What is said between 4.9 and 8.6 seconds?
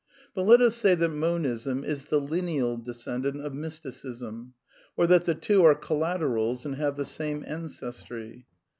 or that the two are collaterals and have the same ancestry.